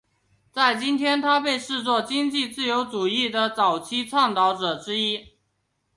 [0.51, 5.37] 在今天他被视作经济自由主义的早期倡导者之一。